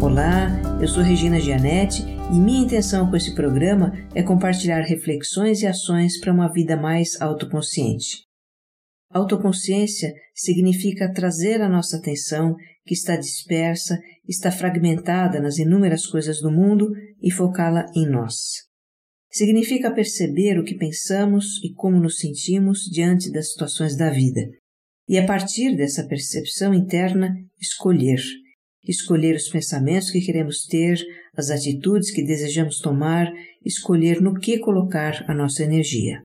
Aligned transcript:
Olá, 0.00 0.48
eu 0.80 0.88
sou 0.88 1.02
Regina 1.02 1.40
Gianetti 1.40 2.02
e 2.32 2.38
minha 2.38 2.64
intenção 2.64 3.10
com 3.10 3.16
esse 3.16 3.34
programa 3.34 3.92
é 4.14 4.22
compartilhar 4.22 4.80
reflexões 4.80 5.62
e 5.62 5.66
ações 5.66 6.18
para 6.20 6.32
uma 6.32 6.50
vida 6.50 6.76
mais 6.76 7.20
autoconsciente. 7.20 8.25
Autoconsciência 9.16 10.12
significa 10.34 11.10
trazer 11.10 11.62
a 11.62 11.68
nossa 11.68 11.96
atenção, 11.96 12.54
que 12.84 12.92
está 12.92 13.16
dispersa, 13.16 13.98
está 14.28 14.52
fragmentada 14.52 15.40
nas 15.40 15.56
inúmeras 15.56 16.06
coisas 16.06 16.40
do 16.40 16.50
mundo, 16.50 16.92
e 17.22 17.30
focá-la 17.30 17.86
em 17.96 18.06
nós. 18.06 18.34
Significa 19.30 19.90
perceber 19.90 20.58
o 20.58 20.64
que 20.64 20.76
pensamos 20.76 21.58
e 21.64 21.72
como 21.72 21.98
nos 21.98 22.18
sentimos 22.18 22.80
diante 22.92 23.32
das 23.32 23.52
situações 23.52 23.96
da 23.96 24.10
vida, 24.10 24.42
e 25.08 25.18
a 25.18 25.24
partir 25.24 25.74
dessa 25.74 26.06
percepção 26.06 26.74
interna, 26.74 27.34
escolher 27.58 28.20
escolher 28.88 29.34
os 29.34 29.48
pensamentos 29.48 30.12
que 30.12 30.20
queremos 30.20 30.64
ter, 30.64 30.96
as 31.36 31.50
atitudes 31.50 32.12
que 32.12 32.22
desejamos 32.22 32.78
tomar, 32.78 33.32
escolher 33.64 34.20
no 34.20 34.38
que 34.38 34.60
colocar 34.60 35.24
a 35.26 35.34
nossa 35.34 35.64
energia. 35.64 36.22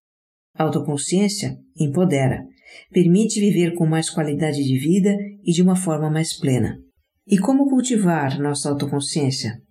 A 0.55 0.63
autoconsciência 0.63 1.57
empodera, 1.75 2.45
permite 2.91 3.39
viver 3.39 3.73
com 3.73 3.85
mais 3.85 4.09
qualidade 4.09 4.63
de 4.63 4.77
vida 4.77 5.15
e 5.43 5.51
de 5.51 5.61
uma 5.61 5.75
forma 5.75 6.09
mais 6.09 6.37
plena. 6.37 6.77
E 7.27 7.37
como 7.37 7.69
cultivar 7.69 8.39
nossa 8.39 8.69
autoconsciência? 8.69 9.61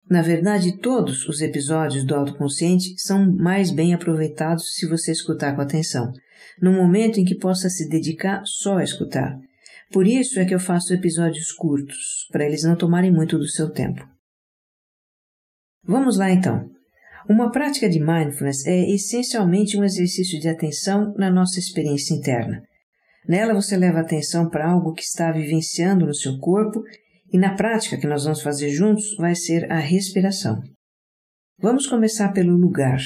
Na 0.10 0.22
verdade, 0.22 0.78
todos 0.78 1.28
os 1.28 1.42
episódios 1.42 2.04
do 2.04 2.14
autoconsciente 2.14 2.94
são 2.98 3.32
mais 3.36 3.72
bem 3.72 3.94
aproveitados 3.94 4.76
se 4.76 4.88
você 4.88 5.12
escutar 5.12 5.56
com 5.56 5.62
atenção, 5.62 6.12
no 6.62 6.72
momento 6.72 7.20
em 7.20 7.26
que 7.26 7.36
possa 7.36 7.70
se 7.70 7.90
dedicar 7.90 8.44
só 8.46 8.78
a 8.78 8.84
escutar. 8.84 9.36
Por 9.92 10.06
isso 10.06 10.40
é 10.40 10.46
que 10.46 10.54
eu 10.54 10.60
faço 10.60 10.94
episódios 10.94 11.52
curtos, 11.52 12.28
para 12.32 12.46
eles 12.46 12.64
não 12.64 12.76
tomarem 12.76 13.12
muito 13.12 13.38
do 13.38 13.48
seu 13.48 13.72
tempo. 13.72 14.08
Vamos 15.84 16.18
lá 16.18 16.30
então. 16.32 16.70
Uma 17.28 17.52
prática 17.52 17.90
de 17.90 18.00
mindfulness 18.00 18.66
é 18.68 18.88
essencialmente 18.92 19.78
um 19.78 19.84
exercício 19.84 20.40
de 20.40 20.48
atenção 20.48 21.16
na 21.18 21.32
nossa 21.32 21.60
experiência 21.60 22.14
interna. 22.14 22.62
Nela 23.28 23.56
você 23.56 23.76
leva 23.76 24.02
atenção 24.02 24.50
para 24.50 24.70
algo 24.70 24.94
que 24.94 25.02
está 25.02 25.32
vivenciando 25.32 26.06
no 26.06 26.14
seu 26.14 26.38
corpo 26.38 26.84
e 27.31 27.38
na 27.38 27.56
prática 27.56 27.97
que 27.97 28.08
nós 28.08 28.24
vamos 28.24 28.41
fazer 28.41 28.69
juntos 28.69 29.16
vai 29.18 29.36
ser 29.36 29.72
a 29.72 29.80
respiração. 29.80 30.62
Vamos 31.59 31.88
começar 31.88 32.34
pelo 32.34 32.56
lugar. 32.56 33.00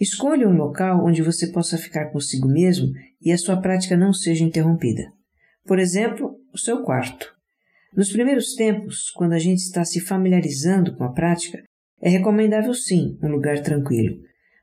Escolha 0.00 0.48
um 0.48 0.56
local 0.56 1.04
onde 1.04 1.22
você 1.22 1.50
possa 1.50 1.78
ficar 1.78 2.10
consigo 2.10 2.46
mesmo 2.48 2.88
e 3.20 3.32
a 3.32 3.38
sua 3.38 3.60
prática 3.60 3.96
não 3.96 4.12
seja 4.12 4.44
interrompida. 4.44 5.10
Por 5.64 5.78
exemplo, 5.78 6.38
o 6.52 6.58
seu 6.58 6.82
quarto. 6.82 7.34
Nos 7.96 8.12
primeiros 8.12 8.54
tempos, 8.54 9.10
quando 9.12 9.32
a 9.32 9.38
gente 9.38 9.60
está 9.60 9.84
se 9.84 10.00
familiarizando 10.00 10.94
com 10.96 11.04
a 11.04 11.12
prática, 11.12 11.62
é 12.00 12.10
recomendável 12.10 12.74
sim 12.74 13.18
um 13.22 13.28
lugar 13.28 13.60
tranquilo, 13.62 14.16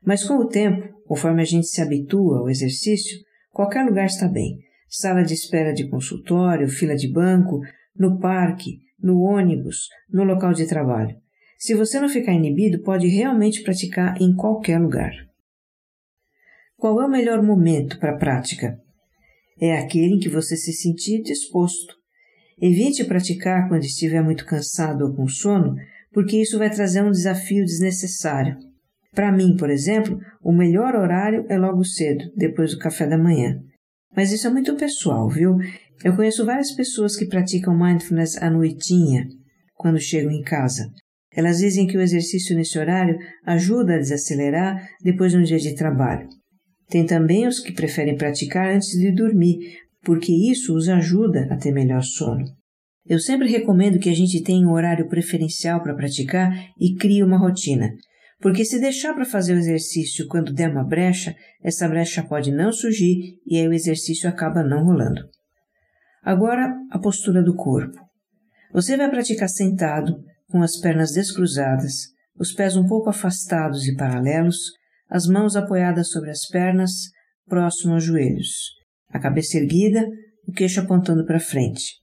mas 0.04 0.22
com 0.22 0.34
o 0.34 0.46
tempo, 0.46 0.88
conforme 1.04 1.42
a 1.42 1.44
gente 1.44 1.66
se 1.66 1.82
habitua 1.82 2.38
ao 2.38 2.48
exercício, 2.48 3.18
qualquer 3.50 3.84
lugar 3.84 4.06
está 4.06 4.28
bem. 4.28 4.58
Sala 4.88 5.24
de 5.24 5.34
espera 5.34 5.72
de 5.72 5.88
consultório, 5.88 6.68
fila 6.68 6.94
de 6.94 7.10
banco, 7.12 7.60
no 7.96 8.18
parque, 8.18 8.78
no 9.00 9.20
ônibus, 9.20 9.88
no 10.10 10.24
local 10.24 10.52
de 10.52 10.66
trabalho. 10.66 11.16
Se 11.58 11.74
você 11.74 12.00
não 12.00 12.08
ficar 12.08 12.32
inibido, 12.32 12.82
pode 12.82 13.06
realmente 13.06 13.62
praticar 13.62 14.20
em 14.20 14.34
qualquer 14.34 14.78
lugar. 14.78 15.12
Qual 16.76 17.00
é 17.00 17.06
o 17.06 17.10
melhor 17.10 17.42
momento 17.42 17.98
para 17.98 18.12
a 18.12 18.18
prática? 18.18 18.78
É 19.60 19.78
aquele 19.78 20.16
em 20.16 20.18
que 20.18 20.28
você 20.28 20.56
se 20.56 20.72
sentir 20.72 21.22
disposto. 21.22 21.94
Evite 22.60 23.04
praticar 23.04 23.68
quando 23.68 23.84
estiver 23.84 24.22
muito 24.22 24.44
cansado 24.44 25.06
ou 25.06 25.14
com 25.14 25.26
sono, 25.26 25.74
porque 26.12 26.40
isso 26.40 26.58
vai 26.58 26.70
trazer 26.70 27.02
um 27.02 27.10
desafio 27.10 27.64
desnecessário. 27.64 28.56
Para 29.12 29.32
mim, 29.32 29.56
por 29.56 29.70
exemplo, 29.70 30.18
o 30.42 30.52
melhor 30.52 30.94
horário 30.94 31.46
é 31.48 31.56
logo 31.56 31.84
cedo, 31.84 32.24
depois 32.36 32.72
do 32.72 32.78
café 32.78 33.06
da 33.06 33.16
manhã. 33.16 33.62
Mas 34.16 34.32
isso 34.32 34.46
é 34.46 34.50
muito 34.50 34.74
pessoal, 34.76 35.28
viu? 35.28 35.56
Eu 36.04 36.14
conheço 36.14 36.44
várias 36.44 36.72
pessoas 36.72 37.16
que 37.16 37.26
praticam 37.26 37.76
mindfulness 37.76 38.36
à 38.42 38.50
noitinha, 38.50 39.26
quando 39.74 39.98
chegam 39.98 40.30
em 40.30 40.42
casa. 40.42 40.90
Elas 41.32 41.58
dizem 41.58 41.86
que 41.86 41.96
o 41.96 42.00
exercício 42.00 42.56
nesse 42.56 42.78
horário 42.78 43.18
ajuda 43.44 43.94
a 43.94 43.98
desacelerar 43.98 44.88
depois 45.02 45.32
de 45.32 45.38
um 45.38 45.42
dia 45.42 45.58
de 45.58 45.74
trabalho. 45.74 46.28
Tem 46.88 47.04
também 47.04 47.46
os 47.46 47.58
que 47.58 47.72
preferem 47.72 48.16
praticar 48.16 48.72
antes 48.72 48.90
de 48.90 49.12
dormir, 49.12 49.58
porque 50.02 50.32
isso 50.32 50.74
os 50.76 50.88
ajuda 50.88 51.48
a 51.50 51.56
ter 51.56 51.72
melhor 51.72 52.02
sono. 52.02 52.44
Eu 53.06 53.18
sempre 53.18 53.48
recomendo 53.48 53.98
que 53.98 54.08
a 54.08 54.14
gente 54.14 54.42
tenha 54.42 54.66
um 54.66 54.72
horário 54.72 55.08
preferencial 55.08 55.82
para 55.82 55.94
praticar 55.94 56.50
e 56.80 56.94
crie 56.94 57.22
uma 57.22 57.36
rotina, 57.36 57.90
porque 58.44 58.62
se 58.62 58.78
deixar 58.78 59.14
para 59.14 59.24
fazer 59.24 59.54
o 59.54 59.58
exercício 59.58 60.28
quando 60.28 60.52
der 60.52 60.68
uma 60.68 60.84
brecha, 60.84 61.34
essa 61.62 61.88
brecha 61.88 62.22
pode 62.22 62.52
não 62.52 62.70
surgir 62.70 63.38
e 63.46 63.56
aí 63.56 63.66
o 63.66 63.72
exercício 63.72 64.28
acaba 64.28 64.62
não 64.62 64.84
rolando. 64.84 65.22
Agora, 66.22 66.76
a 66.90 66.98
postura 66.98 67.42
do 67.42 67.56
corpo. 67.56 67.98
Você 68.70 68.98
vai 68.98 69.08
praticar 69.08 69.48
sentado, 69.48 70.22
com 70.50 70.60
as 70.60 70.78
pernas 70.78 71.12
descruzadas, 71.12 72.08
os 72.38 72.52
pés 72.52 72.76
um 72.76 72.86
pouco 72.86 73.08
afastados 73.08 73.88
e 73.88 73.96
paralelos, 73.96 74.58
as 75.08 75.26
mãos 75.26 75.56
apoiadas 75.56 76.10
sobre 76.10 76.28
as 76.28 76.46
pernas, 76.46 76.90
próximo 77.46 77.94
aos 77.94 78.04
joelhos, 78.04 78.74
a 79.08 79.18
cabeça 79.18 79.56
erguida, 79.56 80.06
o 80.46 80.52
queixo 80.52 80.80
apontando 80.80 81.24
para 81.24 81.40
frente. 81.40 81.94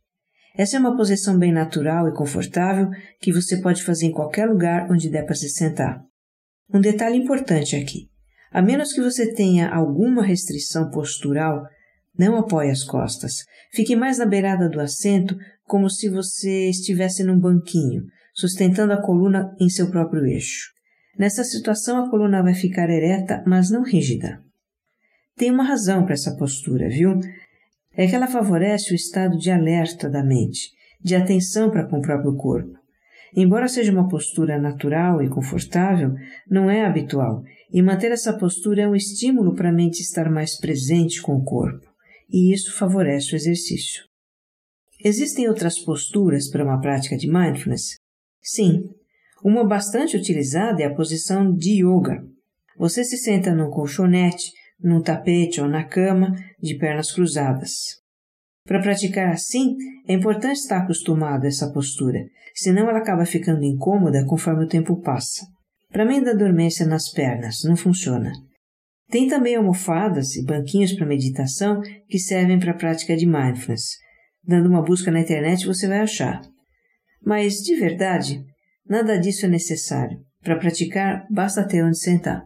Essa 0.57 0.77
é 0.77 0.79
uma 0.79 0.97
posição 0.97 1.37
bem 1.37 1.53
natural 1.53 2.07
e 2.07 2.15
confortável 2.15 2.89
que 3.19 3.31
você 3.31 3.61
pode 3.61 3.83
fazer 3.83 4.07
em 4.07 4.11
qualquer 4.11 4.49
lugar 4.49 4.89
onde 4.89 5.07
der 5.07 5.23
para 5.23 5.35
se 5.35 5.47
sentar. 5.47 6.01
Um 6.73 6.79
detalhe 6.79 7.17
importante 7.17 7.75
aqui: 7.75 8.09
a 8.51 8.61
menos 8.61 8.93
que 8.93 9.01
você 9.01 9.33
tenha 9.33 9.69
alguma 9.69 10.23
restrição 10.23 10.89
postural, 10.89 11.63
não 12.17 12.35
apoie 12.37 12.69
as 12.69 12.83
costas. 12.83 13.45
Fique 13.71 13.95
mais 13.95 14.17
na 14.17 14.25
beirada 14.25 14.69
do 14.69 14.79
assento, 14.79 15.35
como 15.63 15.89
se 15.89 16.09
você 16.09 16.69
estivesse 16.69 17.23
num 17.23 17.39
banquinho, 17.39 18.03
sustentando 18.33 18.93
a 18.93 19.01
coluna 19.01 19.55
em 19.59 19.69
seu 19.69 19.89
próprio 19.89 20.25
eixo. 20.25 20.69
Nessa 21.17 21.43
situação, 21.43 22.03
a 22.03 22.09
coluna 22.09 22.43
vai 22.43 22.53
ficar 22.53 22.89
ereta, 22.89 23.43
mas 23.45 23.69
não 23.69 23.83
rígida. 23.83 24.41
Tem 25.35 25.51
uma 25.51 25.63
razão 25.63 26.03
para 26.03 26.13
essa 26.13 26.35
postura, 26.35 26.89
viu? 26.89 27.19
É 27.93 28.07
que 28.07 28.15
ela 28.15 28.27
favorece 28.27 28.93
o 28.93 28.95
estado 28.95 29.37
de 29.37 29.51
alerta 29.51 30.09
da 30.09 30.23
mente, 30.23 30.69
de 31.01 31.15
atenção 31.15 31.69
para 31.69 31.87
com 31.87 31.99
o 31.99 32.01
próprio 32.01 32.35
corpo. 32.35 32.80
Embora 33.35 33.67
seja 33.67 33.91
uma 33.91 34.07
postura 34.07 34.59
natural 34.59 35.21
e 35.21 35.29
confortável, 35.29 36.13
não 36.49 36.69
é 36.69 36.85
habitual, 36.85 37.43
e 37.71 37.81
manter 37.81 38.11
essa 38.11 38.37
postura 38.37 38.81
é 38.81 38.87
um 38.87 38.95
estímulo 38.95 39.55
para 39.55 39.69
a 39.69 39.73
mente 39.73 40.01
estar 40.01 40.29
mais 40.29 40.57
presente 40.57 41.21
com 41.21 41.35
o 41.35 41.43
corpo, 41.43 41.87
e 42.29 42.53
isso 42.53 42.75
favorece 42.77 43.33
o 43.33 43.37
exercício. 43.37 44.03
Existem 45.03 45.47
outras 45.47 45.79
posturas 45.79 46.49
para 46.49 46.63
uma 46.63 46.79
prática 46.79 47.17
de 47.17 47.27
mindfulness? 47.27 47.95
Sim. 48.41 48.83
Uma 49.43 49.65
bastante 49.65 50.15
utilizada 50.17 50.83
é 50.83 50.85
a 50.85 50.93
posição 50.93 51.51
de 51.51 51.83
yoga. 51.83 52.23
Você 52.77 53.03
se 53.03 53.17
senta 53.17 53.55
num 53.55 53.71
colchonete, 53.71 54.51
num 54.79 55.01
tapete 55.01 55.61
ou 55.61 55.67
na 55.67 55.83
cama, 55.83 56.35
de 56.61 56.75
pernas 56.77 57.11
cruzadas. 57.11 58.00
Para 58.65 58.81
praticar 58.81 59.31
assim, 59.31 59.75
é 60.07 60.13
importante 60.13 60.57
estar 60.57 60.77
acostumado 60.77 61.45
a 61.45 61.47
essa 61.47 61.71
postura, 61.71 62.19
senão 62.53 62.89
ela 62.89 62.99
acaba 62.99 63.25
ficando 63.25 63.63
incômoda 63.63 64.25
conforme 64.25 64.65
o 64.65 64.67
tempo 64.67 65.01
passa. 65.01 65.45
Para 65.89 66.05
mim, 66.05 66.23
da 66.23 66.33
dormência 66.33 66.85
nas 66.85 67.11
pernas, 67.11 67.63
não 67.65 67.75
funciona. 67.75 68.31
Tem 69.09 69.27
também 69.27 69.55
almofadas 69.55 70.35
e 70.35 70.45
banquinhos 70.45 70.93
para 70.93 71.05
meditação 71.05 71.81
que 72.07 72.17
servem 72.17 72.59
para 72.59 72.71
a 72.71 72.77
prática 72.77 73.15
de 73.15 73.25
mindfulness, 73.25 73.97
Dando 74.43 74.69
uma 74.69 74.81
busca 74.81 75.11
na 75.11 75.19
internet 75.19 75.67
você 75.67 75.87
vai 75.87 75.99
achar. 75.99 76.41
Mas, 77.23 77.55
de 77.57 77.75
verdade, 77.75 78.43
nada 78.87 79.17
disso 79.17 79.45
é 79.45 79.49
necessário. 79.49 80.19
Para 80.41 80.57
praticar, 80.57 81.27
basta 81.29 81.67
ter 81.67 81.83
onde 81.83 81.99
sentar. 81.99 82.43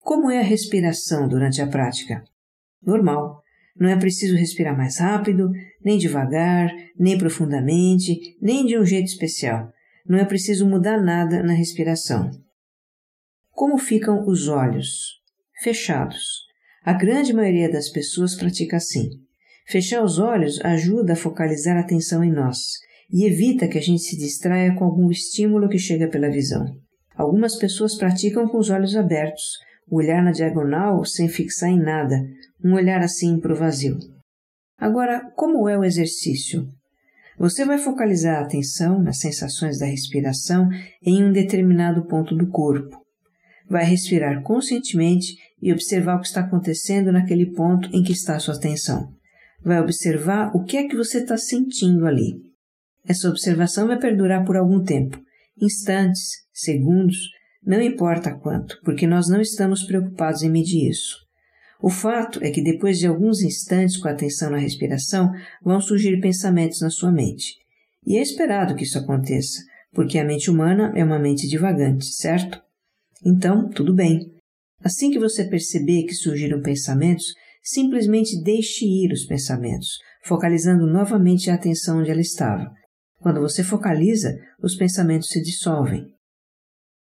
Como 0.00 0.30
é 0.30 0.40
a 0.40 0.42
respiração 0.42 1.26
durante 1.26 1.62
a 1.62 1.66
prática? 1.66 2.22
Normal. 2.82 3.42
Não 3.76 3.88
é 3.88 3.96
preciso 3.96 4.36
respirar 4.36 4.76
mais 4.76 4.98
rápido, 4.98 5.50
nem 5.84 5.98
devagar, 5.98 6.72
nem 6.98 7.18
profundamente, 7.18 8.36
nem 8.40 8.64
de 8.64 8.78
um 8.78 8.84
jeito 8.84 9.06
especial. 9.06 9.72
Não 10.06 10.18
é 10.18 10.24
preciso 10.24 10.66
mudar 10.66 11.02
nada 11.02 11.42
na 11.42 11.52
respiração. 11.52 12.30
Como 13.50 13.78
ficam 13.78 14.26
os 14.26 14.48
olhos? 14.48 15.20
Fechados. 15.62 16.44
A 16.84 16.92
grande 16.92 17.32
maioria 17.32 17.70
das 17.70 17.88
pessoas 17.88 18.34
pratica 18.34 18.76
assim. 18.76 19.08
Fechar 19.66 20.04
os 20.04 20.18
olhos 20.18 20.60
ajuda 20.60 21.14
a 21.14 21.16
focalizar 21.16 21.76
a 21.76 21.80
atenção 21.80 22.22
em 22.22 22.30
nós 22.30 22.58
e 23.10 23.24
evita 23.24 23.66
que 23.66 23.78
a 23.78 23.80
gente 23.80 24.02
se 24.02 24.16
distraia 24.16 24.74
com 24.74 24.84
algum 24.84 25.10
estímulo 25.10 25.68
que 25.68 25.78
chega 25.78 26.08
pela 26.08 26.30
visão. 26.30 26.64
Algumas 27.16 27.56
pessoas 27.56 27.96
praticam 27.96 28.46
com 28.48 28.58
os 28.58 28.70
olhos 28.70 28.96
abertos, 28.96 29.58
o 29.88 29.96
olhar 29.96 30.22
na 30.22 30.30
diagonal 30.30 31.04
sem 31.04 31.28
fixar 31.28 31.70
em 31.70 31.80
nada, 31.80 32.16
um 32.64 32.74
olhar 32.74 33.00
assim 33.00 33.38
para 33.38 33.52
o 33.52 33.56
vazio. 33.56 33.98
Agora, 34.78 35.30
como 35.36 35.68
é 35.68 35.78
o 35.78 35.84
exercício? 35.84 36.66
Você 37.38 37.64
vai 37.64 37.78
focalizar 37.78 38.38
a 38.38 38.44
atenção 38.44 39.02
nas 39.02 39.18
sensações 39.18 39.78
da 39.78 39.86
respiração 39.86 40.68
em 41.02 41.24
um 41.24 41.32
determinado 41.32 42.06
ponto 42.06 42.34
do 42.34 42.48
corpo. 42.48 42.96
Vai 43.68 43.84
respirar 43.84 44.42
conscientemente 44.42 45.34
e 45.60 45.72
observar 45.72 46.16
o 46.16 46.20
que 46.20 46.26
está 46.26 46.40
acontecendo 46.40 47.10
naquele 47.10 47.52
ponto 47.52 47.88
em 47.92 48.02
que 48.02 48.12
está 48.12 48.36
a 48.36 48.38
sua 48.40 48.54
atenção 48.54 49.14
vai 49.64 49.80
observar 49.80 50.54
o 50.54 50.62
que 50.62 50.76
é 50.76 50.86
que 50.86 50.94
você 50.94 51.18
está 51.18 51.38
sentindo 51.38 52.06
ali. 52.06 52.34
Essa 53.08 53.28
observação 53.28 53.86
vai 53.86 53.98
perdurar 53.98 54.44
por 54.44 54.56
algum 54.56 54.84
tempo 54.84 55.18
instantes, 55.60 56.30
segundos, 56.52 57.16
não 57.66 57.80
importa 57.80 58.34
quanto, 58.34 58.78
porque 58.84 59.06
nós 59.06 59.28
não 59.28 59.40
estamos 59.40 59.82
preocupados 59.84 60.42
em 60.42 60.50
medir 60.50 60.88
isso. 60.88 61.24
O 61.80 61.90
fato 61.90 62.42
é 62.42 62.50
que 62.50 62.62
depois 62.62 62.98
de 62.98 63.06
alguns 63.06 63.42
instantes 63.42 63.96
com 63.96 64.08
a 64.08 64.12
atenção 64.12 64.50
na 64.50 64.58
respiração, 64.58 65.32
vão 65.62 65.80
surgir 65.80 66.20
pensamentos 66.20 66.80
na 66.80 66.90
sua 66.90 67.12
mente. 67.12 67.56
E 68.06 68.16
é 68.16 68.22
esperado 68.22 68.74
que 68.74 68.84
isso 68.84 68.98
aconteça, 68.98 69.62
porque 69.92 70.18
a 70.18 70.24
mente 70.24 70.50
humana 70.50 70.92
é 70.94 71.04
uma 71.04 71.18
mente 71.18 71.48
divagante, 71.48 72.06
certo? 72.06 72.60
Então, 73.24 73.68
tudo 73.68 73.94
bem. 73.94 74.32
Assim 74.82 75.10
que 75.10 75.18
você 75.18 75.44
perceber 75.44 76.04
que 76.04 76.14
surgiram 76.14 76.60
pensamentos, 76.60 77.34
simplesmente 77.62 78.42
deixe 78.42 78.84
ir 78.84 79.12
os 79.12 79.24
pensamentos, 79.24 79.98
focalizando 80.22 80.86
novamente 80.86 81.50
a 81.50 81.54
atenção 81.54 82.00
onde 82.00 82.10
ela 82.10 82.20
estava. 82.20 82.70
Quando 83.18 83.40
você 83.40 83.64
focaliza, 83.64 84.36
os 84.62 84.76
pensamentos 84.76 85.28
se 85.28 85.42
dissolvem. 85.42 86.13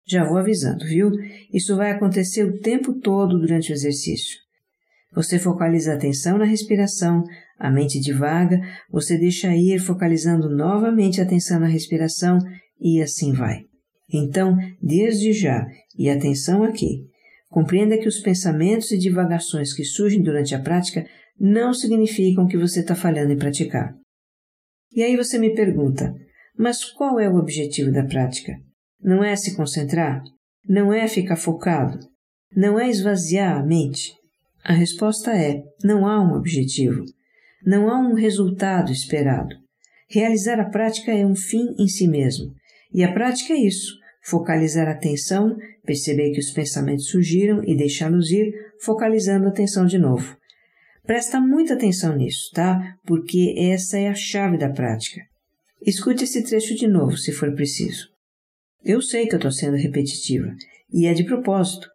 Já 0.06 0.25
vou 0.25 0.37
avisando, 0.37 0.85
viu? 0.85 1.11
Isso 1.53 1.77
vai 1.77 1.91
acontecer 1.91 2.45
o 2.45 2.59
tempo 2.61 2.93
todo 3.01 3.39
durante 3.39 3.73
o 3.73 3.75
exercício. 3.75 4.39
Você 5.15 5.39
focaliza 5.39 5.93
a 5.93 5.97
atenção 5.97 6.37
na 6.39 6.45
respiração, 6.45 7.23
a 7.59 7.71
mente 7.71 8.01
divaga, 8.01 8.61
você 8.91 9.17
deixa 9.17 9.55
ir 9.55 9.79
focalizando 9.79 10.49
novamente 10.49 11.21
a 11.21 11.25
atenção 11.25 11.61
na 11.61 11.69
respiração 11.69 12.39
e 12.81 13.01
assim 13.01 13.33
vai. 13.33 13.61
Então, 14.12 14.56
desde 14.83 15.33
já, 15.33 15.65
e 15.97 16.11
atenção 16.11 16.65
aqui, 16.65 17.06
Compreenda 17.55 17.97
que 17.97 18.09
os 18.09 18.19
pensamentos 18.19 18.91
e 18.91 18.99
divagações 18.99 19.73
que 19.73 19.85
surgem 19.85 20.21
durante 20.21 20.56
a 20.56 20.61
prática 20.61 21.06
não 21.39 21.73
significam 21.73 22.49
que 22.49 22.59
você 22.59 22.81
está 22.81 22.97
falhando 22.97 23.33
em 23.33 23.39
praticar. 23.39 23.95
E 24.93 25.05
aí 25.05 25.17
você 25.17 25.39
me 25.39 25.55
pergunta, 25.55 26.12
mas 26.59 26.85
qual 26.85 27.21
é 27.21 27.31
o 27.31 27.37
objetivo 27.37 27.93
da 27.93 28.05
prática? 28.05 28.55
Não 29.05 29.23
é 29.23 29.37
se 29.37 29.55
concentrar? 29.55 30.23
Não 30.67 30.91
é 30.91 31.06
ficar 31.06 31.37
focado? 31.37 31.99
Não 32.56 32.81
é 32.81 32.89
esvaziar 32.89 33.59
a 33.59 33.62
mente? 33.62 34.15
A 34.65 34.73
resposta 34.73 35.31
é: 35.37 35.62
não 35.83 36.06
há 36.06 36.19
um 36.23 36.35
objetivo. 36.35 37.05
Não 37.67 37.91
há 37.91 37.99
um 37.99 38.15
resultado 38.15 38.91
esperado. 38.91 39.55
Realizar 40.09 40.59
a 40.59 40.71
prática 40.71 41.12
é 41.12 41.27
um 41.27 41.37
fim 41.37 41.75
em 41.79 41.87
si 41.87 42.09
mesmo. 42.09 42.47
E 42.95 43.05
a 43.05 43.12
prática 43.12 43.53
é 43.53 43.59
isso: 43.59 43.93
focalizar 44.23 44.89
a 44.89 44.93
atenção, 44.93 45.55
perceber 45.85 46.33
que 46.33 46.41
os 46.41 46.51
pensamentos 46.51 47.09
surgiram 47.09 47.62
e 47.62 47.77
deixá-los 47.77 48.31
ir, 48.31 48.55
focalizando 48.81 49.45
a 49.45 49.51
atenção 49.51 49.85
de 49.85 49.99
novo. 49.99 50.35
Presta 51.05 51.39
muita 51.39 51.75
atenção 51.75 52.17
nisso, 52.17 52.51
tá? 52.55 52.97
Porque 53.05 53.55
essa 53.59 53.99
é 53.99 54.09
a 54.09 54.15
chave 54.15 54.56
da 54.56 54.71
prática. 54.71 55.21
Escute 55.83 56.25
esse 56.25 56.43
trecho 56.43 56.75
de 56.75 56.89
novo, 56.89 57.19
se 57.19 57.33
for 57.33 57.55
preciso. 57.55 58.13
Eu 58.84 59.00
sei 59.00 59.26
que 59.26 59.34
eu 59.34 59.38
estou 59.38 59.50
sendo 59.50 59.76
repetitiva, 59.76 60.54
e 60.92 61.06
é 61.06 61.14
de 61.14 61.25
propósito. 61.25 61.88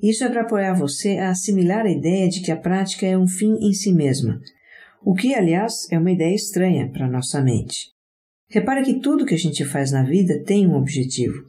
Isso 0.00 0.22
é 0.22 0.28
para 0.28 0.42
apoiar 0.42 0.74
você 0.74 1.18
a 1.18 1.30
assimilar 1.30 1.84
a 1.86 1.90
ideia 1.90 2.28
de 2.28 2.40
que 2.40 2.52
a 2.52 2.56
prática 2.56 3.04
é 3.04 3.18
um 3.18 3.26
fim 3.26 3.54
em 3.60 3.72
si 3.72 3.92
mesma, 3.92 4.38
o 5.04 5.14
que, 5.14 5.34
aliás, 5.34 5.90
é 5.90 5.98
uma 5.98 6.12
ideia 6.12 6.34
estranha 6.34 6.90
para 6.90 7.08
nossa 7.08 7.42
mente. 7.42 7.90
Repare 8.48 8.84
que 8.84 9.00
tudo 9.00 9.26
que 9.26 9.34
a 9.34 9.38
gente 9.38 9.64
faz 9.64 9.90
na 9.90 10.04
vida 10.04 10.42
tem 10.44 10.66
um 10.66 10.74
objetivo. 10.74 11.42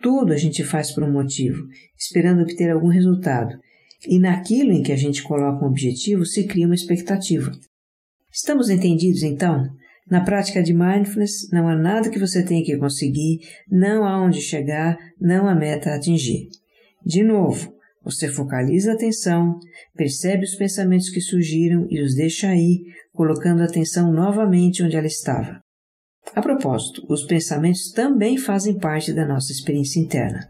Tudo 0.00 0.32
a 0.32 0.36
gente 0.36 0.64
faz 0.64 0.92
por 0.92 1.02
um 1.02 1.12
motivo, 1.12 1.66
esperando 1.98 2.42
obter 2.42 2.70
algum 2.70 2.88
resultado, 2.88 3.58
e 4.08 4.18
naquilo 4.18 4.72
em 4.72 4.82
que 4.82 4.92
a 4.92 4.96
gente 4.96 5.22
coloca 5.22 5.64
um 5.64 5.68
objetivo 5.68 6.24
se 6.24 6.44
cria 6.44 6.66
uma 6.66 6.74
expectativa. 6.74 7.52
Estamos 8.32 8.70
entendidos 8.70 9.22
então? 9.22 9.68
Na 10.10 10.22
prática 10.24 10.62
de 10.62 10.74
mindfulness, 10.74 11.48
não 11.52 11.68
há 11.68 11.76
nada 11.76 12.10
que 12.10 12.18
você 12.18 12.44
tenha 12.44 12.64
que 12.64 12.76
conseguir, 12.76 13.40
não 13.70 14.04
há 14.04 14.20
onde 14.20 14.40
chegar, 14.40 14.98
não 15.20 15.48
há 15.48 15.54
meta 15.54 15.90
a 15.90 15.96
atingir. 15.96 16.48
De 17.04 17.22
novo, 17.22 17.72
você 18.04 18.28
focaliza 18.28 18.90
a 18.90 18.94
atenção, 18.94 19.58
percebe 19.94 20.44
os 20.44 20.56
pensamentos 20.56 21.08
que 21.08 21.20
surgiram 21.20 21.86
e 21.88 22.02
os 22.02 22.14
deixa 22.14 22.48
aí, 22.48 22.82
colocando 23.12 23.62
a 23.62 23.66
atenção 23.66 24.12
novamente 24.12 24.82
onde 24.82 24.96
ela 24.96 25.06
estava. 25.06 25.60
A 26.34 26.40
propósito, 26.40 27.04
os 27.08 27.24
pensamentos 27.24 27.90
também 27.90 28.36
fazem 28.36 28.78
parte 28.78 29.12
da 29.12 29.26
nossa 29.26 29.52
experiência 29.52 30.00
interna. 30.00 30.48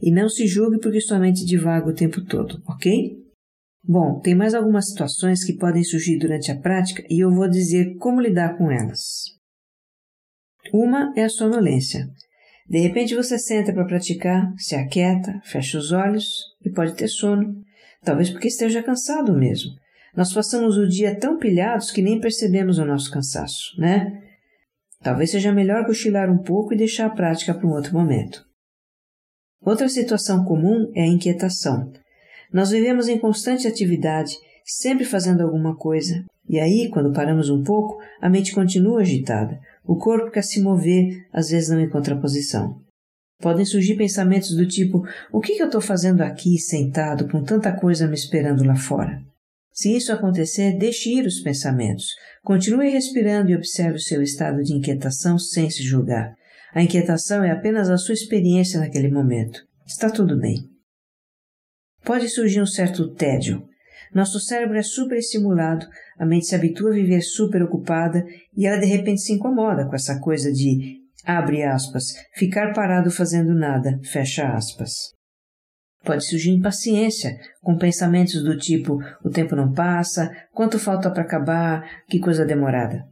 E 0.00 0.10
não 0.10 0.28
se 0.28 0.46
julgue 0.46 0.78
porque 0.78 1.00
sua 1.00 1.18
mente 1.18 1.44
divaga 1.44 1.88
o 1.88 1.94
tempo 1.94 2.24
todo, 2.24 2.62
ok? 2.66 3.25
Bom, 3.88 4.18
tem 4.18 4.34
mais 4.34 4.52
algumas 4.52 4.88
situações 4.88 5.44
que 5.44 5.52
podem 5.52 5.84
surgir 5.84 6.18
durante 6.18 6.50
a 6.50 6.58
prática 6.58 7.04
e 7.08 7.22
eu 7.22 7.30
vou 7.30 7.48
dizer 7.48 7.96
como 7.98 8.20
lidar 8.20 8.56
com 8.58 8.70
elas. 8.70 9.36
Uma 10.72 11.12
é 11.16 11.22
a 11.22 11.28
sonolência. 11.28 12.08
De 12.68 12.78
repente 12.80 13.14
você 13.14 13.38
senta 13.38 13.72
para 13.72 13.86
praticar, 13.86 14.52
se 14.58 14.74
aquieta, 14.74 15.40
fecha 15.44 15.78
os 15.78 15.92
olhos 15.92 16.26
e 16.64 16.70
pode 16.70 16.94
ter 16.94 17.06
sono. 17.06 17.62
Talvez 18.02 18.28
porque 18.28 18.48
esteja 18.48 18.82
cansado 18.82 19.32
mesmo. 19.32 19.70
Nós 20.16 20.32
passamos 20.32 20.76
o 20.76 20.88
dia 20.88 21.16
tão 21.16 21.38
pilhados 21.38 21.92
que 21.92 22.02
nem 22.02 22.20
percebemos 22.20 22.78
o 22.78 22.84
nosso 22.84 23.10
cansaço, 23.10 23.78
né? 23.78 24.20
Talvez 25.00 25.30
seja 25.30 25.52
melhor 25.52 25.86
cochilar 25.86 26.28
um 26.28 26.42
pouco 26.42 26.74
e 26.74 26.76
deixar 26.76 27.06
a 27.06 27.14
prática 27.14 27.54
para 27.54 27.66
um 27.66 27.72
outro 27.72 27.92
momento. 27.92 28.44
Outra 29.60 29.88
situação 29.88 30.44
comum 30.44 30.90
é 30.96 31.02
a 31.02 31.06
inquietação. 31.06 31.92
Nós 32.52 32.70
vivemos 32.70 33.08
em 33.08 33.18
constante 33.18 33.66
atividade, 33.66 34.36
sempre 34.64 35.04
fazendo 35.04 35.42
alguma 35.42 35.76
coisa, 35.76 36.24
e 36.48 36.60
aí, 36.60 36.88
quando 36.90 37.12
paramos 37.12 37.50
um 37.50 37.62
pouco, 37.62 37.98
a 38.20 38.30
mente 38.30 38.52
continua 38.54 39.00
agitada, 39.00 39.58
o 39.84 39.96
corpo 39.96 40.30
quer 40.30 40.42
se 40.42 40.60
mover, 40.60 41.26
às 41.32 41.50
vezes 41.50 41.68
não 41.68 41.80
encontra 41.80 42.20
posição. 42.20 42.80
Podem 43.40 43.64
surgir 43.64 43.96
pensamentos 43.96 44.54
do 44.54 44.66
tipo: 44.66 45.02
o 45.32 45.40
que, 45.40 45.56
que 45.56 45.62
eu 45.62 45.66
estou 45.66 45.80
fazendo 45.80 46.22
aqui 46.22 46.58
sentado 46.58 47.28
com 47.28 47.42
tanta 47.42 47.72
coisa 47.72 48.06
me 48.06 48.14
esperando 48.14 48.64
lá 48.64 48.76
fora? 48.76 49.20
Se 49.72 49.94
isso 49.94 50.10
acontecer, 50.10 50.78
deixe 50.78 51.10
ir 51.10 51.26
os 51.26 51.40
pensamentos. 51.40 52.14
Continue 52.42 52.88
respirando 52.88 53.50
e 53.50 53.56
observe 53.56 53.96
o 53.96 54.00
seu 54.00 54.22
estado 54.22 54.62
de 54.62 54.72
inquietação 54.72 55.38
sem 55.38 55.68
se 55.68 55.82
julgar. 55.82 56.34
A 56.72 56.82
inquietação 56.82 57.44
é 57.44 57.50
apenas 57.50 57.90
a 57.90 57.98
sua 57.98 58.14
experiência 58.14 58.80
naquele 58.80 59.10
momento. 59.10 59.60
Está 59.86 60.08
tudo 60.08 60.38
bem. 60.38 60.75
Pode 62.06 62.28
surgir 62.28 62.62
um 62.62 62.66
certo 62.66 63.12
tédio. 63.14 63.64
Nosso 64.14 64.38
cérebro 64.38 64.78
é 64.78 64.82
superestimulado, 64.82 65.84
a 66.16 66.24
mente 66.24 66.46
se 66.46 66.54
habitua 66.54 66.90
a 66.90 66.94
viver 66.94 67.20
super 67.20 67.60
ocupada 67.64 68.24
e 68.56 68.64
ela 68.64 68.78
de 68.78 68.86
repente 68.86 69.22
se 69.22 69.32
incomoda 69.32 69.84
com 69.84 69.96
essa 69.96 70.20
coisa 70.20 70.52
de, 70.52 71.00
abre 71.24 71.64
aspas, 71.64 72.14
ficar 72.32 72.72
parado 72.72 73.10
fazendo 73.10 73.52
nada, 73.52 73.98
fecha 74.04 74.46
aspas. 74.52 74.92
Pode 76.04 76.24
surgir 76.24 76.52
impaciência, 76.52 77.36
com 77.60 77.76
pensamentos 77.76 78.40
do 78.44 78.56
tipo: 78.56 79.00
o 79.24 79.28
tempo 79.28 79.56
não 79.56 79.72
passa, 79.72 80.30
quanto 80.52 80.78
falta 80.78 81.10
para 81.10 81.24
acabar, 81.24 82.04
que 82.08 82.20
coisa 82.20 82.46
demorada. 82.46 83.02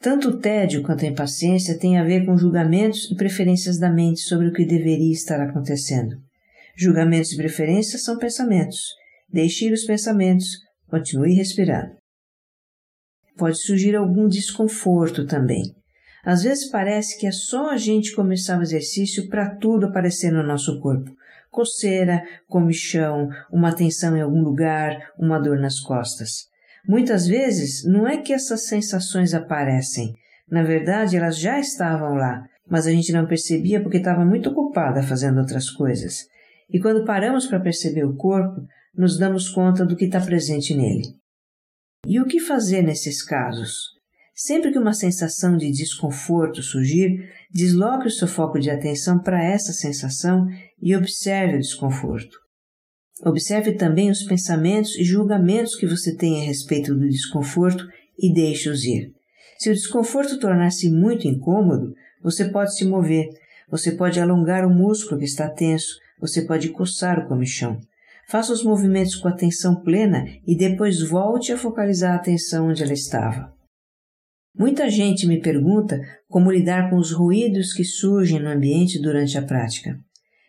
Tanto 0.00 0.30
o 0.30 0.40
tédio 0.40 0.82
quanto 0.82 1.04
a 1.04 1.08
impaciência 1.08 1.78
têm 1.78 1.98
a 1.98 2.04
ver 2.04 2.26
com 2.26 2.36
julgamentos 2.36 3.08
e 3.12 3.14
preferências 3.14 3.78
da 3.78 3.88
mente 3.88 4.22
sobre 4.22 4.48
o 4.48 4.52
que 4.52 4.66
deveria 4.66 5.12
estar 5.12 5.40
acontecendo. 5.40 6.23
Julgamentos 6.76 7.32
e 7.32 7.36
preferências 7.36 8.02
são 8.02 8.18
pensamentos. 8.18 8.80
Deixe 9.28 9.66
ir 9.66 9.72
os 9.72 9.84
pensamentos, 9.84 10.46
continue 10.88 11.34
respirando. 11.34 11.94
Pode 13.36 13.58
surgir 13.58 13.96
algum 13.96 14.28
desconforto 14.28 15.26
também. 15.26 15.62
Às 16.24 16.42
vezes 16.42 16.70
parece 16.70 17.18
que 17.18 17.26
é 17.26 17.32
só 17.32 17.70
a 17.70 17.76
gente 17.76 18.14
começar 18.14 18.58
o 18.58 18.62
exercício 18.62 19.28
para 19.28 19.56
tudo 19.56 19.86
aparecer 19.86 20.30
no 20.32 20.42
nosso 20.42 20.80
corpo 20.80 21.10
coceira, 21.54 22.24
comichão, 22.48 23.28
uma 23.50 23.72
tensão 23.72 24.16
em 24.16 24.20
algum 24.20 24.42
lugar, 24.42 24.98
uma 25.16 25.38
dor 25.38 25.58
nas 25.58 25.78
costas. 25.78 26.48
Muitas 26.86 27.26
vezes 27.26 27.84
não 27.84 28.06
é 28.06 28.18
que 28.18 28.32
essas 28.32 28.66
sensações 28.66 29.32
aparecem, 29.32 30.12
na 30.50 30.62
verdade 30.62 31.16
elas 31.16 31.38
já 31.38 31.58
estavam 31.58 32.14
lá, 32.14 32.42
mas 32.68 32.86
a 32.86 32.90
gente 32.90 33.12
não 33.12 33.26
percebia 33.26 33.80
porque 33.80 33.98
estava 33.98 34.24
muito 34.24 34.50
ocupada 34.50 35.02
fazendo 35.02 35.38
outras 35.38 35.70
coisas. 35.70 36.26
E 36.70 36.80
quando 36.80 37.04
paramos 37.04 37.46
para 37.46 37.60
perceber 37.60 38.04
o 38.04 38.16
corpo, 38.16 38.66
nos 38.96 39.18
damos 39.18 39.48
conta 39.48 39.84
do 39.84 39.96
que 39.96 40.06
está 40.06 40.20
presente 40.20 40.74
nele. 40.74 41.02
E 42.06 42.20
o 42.20 42.26
que 42.26 42.38
fazer 42.38 42.82
nesses 42.82 43.22
casos? 43.22 43.94
Sempre 44.34 44.72
que 44.72 44.78
uma 44.78 44.92
sensação 44.92 45.56
de 45.56 45.70
desconforto 45.70 46.62
surgir, 46.62 47.30
desloque 47.50 48.08
o 48.08 48.10
seu 48.10 48.26
foco 48.26 48.58
de 48.58 48.68
atenção 48.68 49.20
para 49.20 49.42
essa 49.42 49.72
sensação 49.72 50.46
e 50.82 50.94
observe 50.96 51.56
o 51.56 51.60
desconforto. 51.60 52.36
Observe 53.24 53.72
também 53.72 54.10
os 54.10 54.24
pensamentos 54.24 54.96
e 54.96 55.04
julgamentos 55.04 55.76
que 55.76 55.86
você 55.86 56.16
tem 56.16 56.40
a 56.40 56.44
respeito 56.44 56.94
do 56.94 57.08
desconforto 57.08 57.86
e 58.18 58.32
deixe-os 58.32 58.84
ir. 58.84 59.12
Se 59.58 59.70
o 59.70 59.74
desconforto 59.74 60.38
tornar-se 60.38 60.90
muito 60.90 61.28
incômodo, 61.28 61.94
você 62.20 62.46
pode 62.46 62.76
se 62.76 62.84
mover, 62.84 63.28
você 63.70 63.92
pode 63.92 64.18
alongar 64.18 64.66
o 64.66 64.74
músculo 64.74 65.18
que 65.18 65.26
está 65.26 65.48
tenso, 65.48 65.96
você 66.24 66.40
pode 66.40 66.70
coçar 66.70 67.18
o 67.18 67.28
comichão. 67.28 67.78
Faça 68.26 68.50
os 68.50 68.64
movimentos 68.64 69.14
com 69.14 69.28
atenção 69.28 69.82
plena 69.82 70.24
e 70.46 70.56
depois 70.56 71.02
volte 71.02 71.52
a 71.52 71.58
focalizar 71.58 72.12
a 72.12 72.16
atenção 72.16 72.68
onde 72.68 72.82
ela 72.82 72.94
estava. 72.94 73.52
Muita 74.56 74.88
gente 74.88 75.26
me 75.26 75.38
pergunta 75.38 76.00
como 76.26 76.50
lidar 76.50 76.88
com 76.88 76.96
os 76.96 77.12
ruídos 77.12 77.74
que 77.74 77.84
surgem 77.84 78.40
no 78.40 78.48
ambiente 78.48 78.98
durante 78.98 79.36
a 79.36 79.42
prática. 79.42 79.98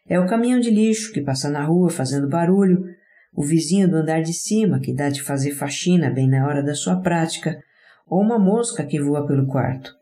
É 0.07 0.17
o 0.17 0.25
caminhão 0.25 0.61
de 0.61 0.69
lixo 0.69 1.11
que 1.11 1.19
passa 1.19 1.49
na 1.49 1.65
rua 1.65 1.89
fazendo 1.89 2.29
barulho, 2.29 2.85
o 3.33 3.43
vizinho 3.43 3.89
do 3.89 3.97
andar 3.97 4.21
de 4.21 4.33
cima 4.33 4.79
que 4.79 4.93
dá 4.93 5.09
de 5.09 5.21
fazer 5.21 5.51
faxina 5.51 6.09
bem 6.09 6.29
na 6.29 6.47
hora 6.47 6.63
da 6.63 6.73
sua 6.73 7.01
prática, 7.01 7.59
ou 8.07 8.21
uma 8.21 8.39
mosca 8.39 8.85
que 8.85 9.01
voa 9.01 9.27
pelo 9.27 9.45
quarto. 9.45 9.93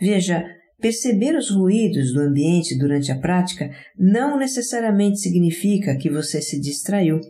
Veja, 0.00 0.55
perceber 0.80 1.36
os 1.36 1.50
ruídos 1.50 2.12
do 2.12 2.20
ambiente 2.20 2.78
durante 2.78 3.10
a 3.10 3.18
prática 3.18 3.70
não 3.98 4.38
necessariamente 4.38 5.20
significa 5.20 5.96
que 5.96 6.10
você 6.10 6.40
se 6.40 6.60
distraiu. 6.60 7.20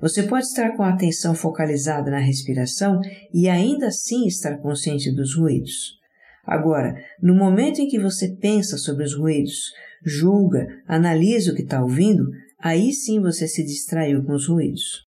Você 0.00 0.22
pode 0.22 0.46
estar 0.46 0.76
com 0.76 0.82
a 0.82 0.90
atenção 0.90 1.34
focalizada 1.34 2.10
na 2.10 2.18
respiração 2.18 3.00
e 3.32 3.48
ainda 3.48 3.88
assim 3.88 4.26
estar 4.26 4.56
consciente 4.58 5.14
dos 5.14 5.36
ruídos. 5.36 5.98
Agora, 6.44 6.94
no 7.22 7.34
momento 7.34 7.80
em 7.80 7.88
que 7.88 7.98
você 7.98 8.34
pensa 8.40 8.78
sobre 8.78 9.04
os 9.04 9.14
ruídos, 9.14 9.70
julga, 10.04 10.66
analisa 10.86 11.52
o 11.52 11.54
que 11.54 11.62
está 11.62 11.82
ouvindo, 11.82 12.24
aí 12.58 12.92
sim 12.92 13.20
você 13.20 13.46
se 13.46 13.62
distraiu 13.62 14.24
com 14.24 14.32
os 14.32 14.48
ruídos. 14.48 15.06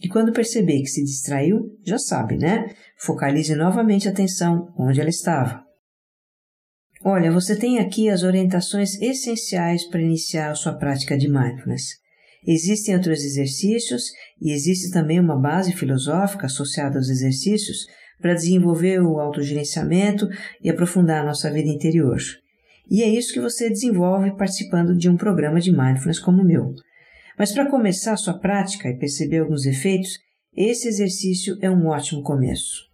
E 0.00 0.08
quando 0.08 0.32
perceber 0.32 0.80
que 0.80 0.88
se 0.88 1.02
distraiu, 1.02 1.76
já 1.84 1.98
sabe, 1.98 2.36
né? 2.36 2.66
Focalize 2.98 3.54
novamente 3.54 4.08
a 4.08 4.10
atenção 4.10 4.72
onde 4.78 5.00
ela 5.00 5.10
estava. 5.10 5.63
Olha, 7.06 7.30
você 7.30 7.54
tem 7.54 7.78
aqui 7.78 8.08
as 8.08 8.22
orientações 8.22 8.98
essenciais 8.98 9.86
para 9.86 10.00
iniciar 10.00 10.50
a 10.50 10.54
sua 10.54 10.72
prática 10.72 11.18
de 11.18 11.28
mindfulness. 11.28 11.98
Existem 12.46 12.94
outros 12.94 13.22
exercícios 13.22 14.04
e 14.40 14.50
existe 14.50 14.90
também 14.90 15.20
uma 15.20 15.38
base 15.38 15.74
filosófica 15.74 16.46
associada 16.46 16.96
aos 16.96 17.10
exercícios 17.10 17.86
para 18.22 18.32
desenvolver 18.32 19.02
o 19.02 19.20
autogerenciamento 19.20 20.26
e 20.62 20.70
aprofundar 20.70 21.20
a 21.20 21.26
nossa 21.26 21.50
vida 21.52 21.68
interior. 21.68 22.16
E 22.90 23.02
é 23.02 23.08
isso 23.08 23.34
que 23.34 23.40
você 23.40 23.68
desenvolve 23.68 24.34
participando 24.34 24.96
de 24.96 25.06
um 25.06 25.16
programa 25.16 25.60
de 25.60 25.72
mindfulness 25.72 26.18
como 26.18 26.40
o 26.40 26.46
meu. 26.46 26.74
Mas 27.38 27.52
para 27.52 27.70
começar 27.70 28.14
a 28.14 28.16
sua 28.16 28.38
prática 28.38 28.88
e 28.88 28.98
perceber 28.98 29.40
alguns 29.40 29.66
efeitos, 29.66 30.18
esse 30.56 30.88
exercício 30.88 31.58
é 31.60 31.70
um 31.70 31.86
ótimo 31.86 32.22
começo. 32.22 32.93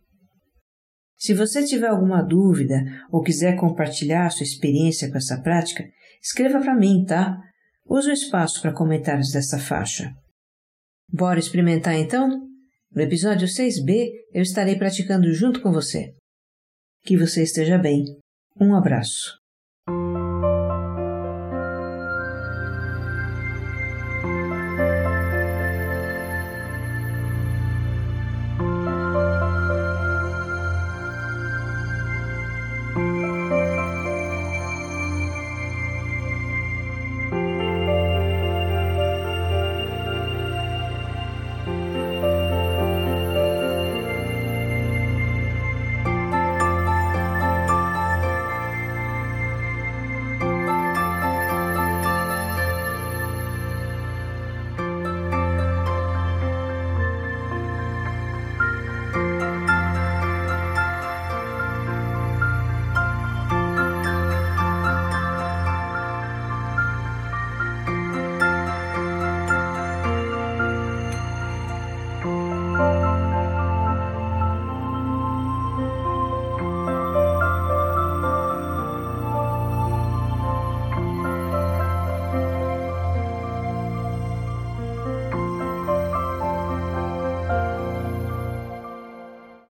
Se 1.21 1.35
você 1.35 1.62
tiver 1.62 1.89
alguma 1.89 2.23
dúvida 2.23 2.83
ou 3.12 3.23
quiser 3.23 3.55
compartilhar 3.57 4.31
sua 4.31 4.45
experiência 4.45 5.11
com 5.11 5.19
essa 5.19 5.39
prática, 5.43 5.85
escreva 6.23 6.59
para 6.61 6.75
mim, 6.75 7.05
tá? 7.05 7.39
Use 7.87 8.09
o 8.09 8.12
espaço 8.12 8.62
para 8.62 8.73
comentários 8.73 9.31
dessa 9.31 9.59
faixa. 9.59 10.15
Bora 11.12 11.39
experimentar 11.39 11.95
então? 11.95 12.49
No 12.91 13.03
episódio 13.03 13.47
6b, 13.47 14.09
eu 14.33 14.41
estarei 14.41 14.77
praticando 14.77 15.31
junto 15.35 15.61
com 15.61 15.71
você. 15.71 16.15
Que 17.03 17.19
você 17.19 17.43
esteja 17.43 17.77
bem. 17.77 18.05
Um 18.59 18.75
abraço. 18.75 19.39